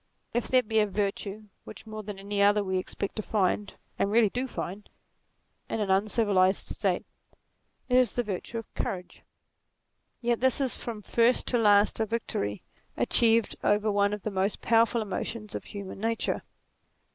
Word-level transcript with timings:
If 0.33 0.47
there 0.47 0.63
be 0.63 0.79
a 0.79 0.87
virtue 0.87 1.43
which 1.63 1.85
more 1.85 2.01
than 2.01 2.17
any 2.17 2.41
other 2.41 2.63
we 2.63 2.79
expect 2.79 3.15
to 3.17 3.21
find, 3.21 3.75
and 3.99 4.09
really 4.09 4.31
do 4.31 4.47
find, 4.47 4.89
in 5.69 5.79
an 5.79 5.91
uncivilized 5.91 6.65
NATURE 6.71 7.01
47 7.03 7.03
state, 7.03 7.07
it 7.87 7.99
is 7.99 8.11
the 8.13 8.23
virtue 8.23 8.57
of 8.57 8.73
courage. 8.73 9.21
Yet 10.19 10.39
this 10.39 10.59
is 10.59 10.75
from 10.75 11.03
first 11.03 11.45
to 11.49 11.59
last 11.59 11.99
a 11.99 12.07
victory 12.07 12.63
achieved 12.97 13.55
over 13.63 13.91
one 13.91 14.11
of 14.11 14.23
the 14.23 14.31
most 14.31 14.59
powerful 14.59 15.03
emotions 15.03 15.53
of 15.53 15.65
human 15.65 15.99
nature. 15.99 16.41